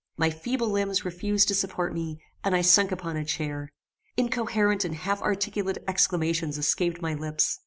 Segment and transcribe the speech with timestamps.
[0.17, 3.69] My feeble limbs refused to support me, and I sunk upon a chair.
[4.17, 7.59] Incoherent and half articulate exclamations escaped my lips.